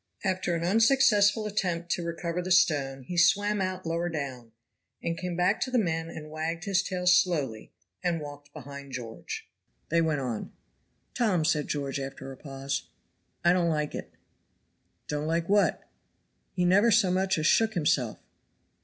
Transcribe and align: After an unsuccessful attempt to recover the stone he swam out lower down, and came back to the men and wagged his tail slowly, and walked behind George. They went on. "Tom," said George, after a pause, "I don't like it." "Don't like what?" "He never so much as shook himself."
After 0.25 0.55
an 0.55 0.63
unsuccessful 0.63 1.45
attempt 1.45 1.91
to 1.91 2.01
recover 2.03 2.41
the 2.41 2.49
stone 2.49 3.03
he 3.03 3.17
swam 3.17 3.61
out 3.61 3.85
lower 3.85 4.09
down, 4.09 4.51
and 5.03 5.15
came 5.15 5.35
back 5.37 5.61
to 5.61 5.69
the 5.69 5.77
men 5.77 6.09
and 6.09 6.31
wagged 6.31 6.63
his 6.63 6.81
tail 6.81 7.05
slowly, 7.05 7.71
and 8.03 8.19
walked 8.19 8.51
behind 8.51 8.93
George. 8.93 9.47
They 9.89 10.01
went 10.01 10.21
on. 10.21 10.53
"Tom," 11.13 11.45
said 11.45 11.67
George, 11.67 11.99
after 11.99 12.31
a 12.31 12.35
pause, 12.37 12.89
"I 13.45 13.53
don't 13.53 13.69
like 13.69 13.93
it." 13.93 14.11
"Don't 15.07 15.27
like 15.27 15.47
what?" 15.47 15.87
"He 16.55 16.65
never 16.65 16.89
so 16.89 17.11
much 17.11 17.37
as 17.37 17.45
shook 17.45 17.75
himself." 17.75 18.17